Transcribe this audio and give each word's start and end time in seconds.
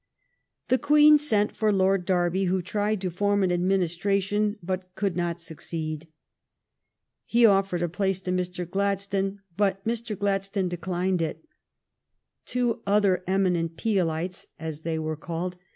The 0.69 0.79
Queen 0.79 1.19
sent 1.19 1.51
for 1.55 1.71
Lord 1.71 2.05
Derby, 2.05 2.45
who 2.45 2.63
tried 2.63 2.99
to 3.01 3.11
form 3.11 3.43
an 3.43 3.51
administration, 3.51 4.57
but 4.63 4.95
could 4.95 5.15
not 5.15 5.39
succeed. 5.39 6.07
He 7.23 7.45
offered 7.45 7.83
a 7.83 7.87
place 7.87 8.19
to 8.21 8.31
Mr. 8.31 8.67
Gladstone, 8.67 9.41
but 9.57 9.85
Mr. 9.85 10.17
Glad 10.17 10.43
stone 10.43 10.69
declined 10.69 11.21
it. 11.21 11.45
Two 12.47 12.81
other 12.87 13.23
eminent" 13.27 13.77
Peelites," 13.77 14.47
as 14.57 14.81
they 14.81 14.97
were 14.97 15.15
called. 15.15 15.55